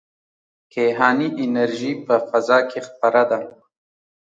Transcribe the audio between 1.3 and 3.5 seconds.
انرژي په فضا کې خپره ده.